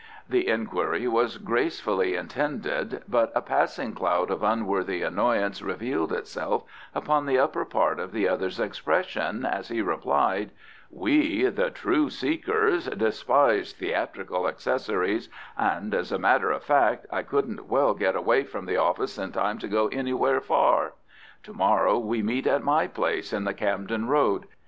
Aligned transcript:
The 0.27 0.47
inquiry 0.47 1.07
was 1.07 1.37
gracefully 1.37 2.15
intended, 2.15 3.03
but 3.07 3.31
a 3.35 3.41
passing 3.43 3.93
cloud 3.93 4.31
of 4.31 4.41
unworthy 4.41 5.03
annoyance 5.03 5.61
revealed 5.61 6.11
itself 6.11 6.63
upon 6.95 7.27
the 7.27 7.37
upper 7.37 7.65
part 7.65 7.99
of 7.99 8.11
the 8.11 8.27
other's 8.27 8.59
expression 8.59 9.45
as 9.45 9.67
he 9.67 9.79
replied, 9.79 10.49
"We, 10.89 11.45
the 11.49 11.69
true 11.69 12.09
seekers, 12.09 12.87
despise 12.87 13.73
theatrical 13.73 14.47
accessories, 14.47 15.29
and, 15.55 15.93
as 15.93 16.11
a 16.11 16.17
matter 16.17 16.49
of 16.49 16.63
fact, 16.63 17.05
I 17.11 17.21
couldn't 17.21 17.69
well 17.69 17.93
get 17.93 18.15
away 18.15 18.43
from 18.45 18.65
the 18.65 18.77
office 18.77 19.19
in 19.19 19.31
time 19.31 19.59
to 19.59 19.67
go 19.67 19.87
anywhere 19.89 20.41
far. 20.41 20.93
To 21.43 21.53
morrow 21.53 21.99
we 21.99 22.23
meet 22.23 22.47
at 22.47 22.63
my 22.63 22.87
place 22.87 23.31
in 23.31 23.43
the 23.43 23.53
Camden 23.53 24.07
Road. 24.07 24.47